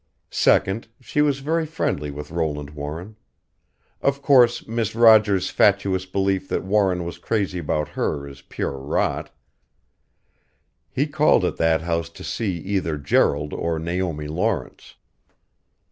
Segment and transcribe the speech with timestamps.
[0.33, 3.17] Second, she was very friendly with Roland Warren.
[4.01, 9.31] Of course, Miss Rogers' fatuous belief that Warren was crazy about her is pure rot:
[10.89, 14.95] he called at that house to see either Gerald or Naomi Lawrence.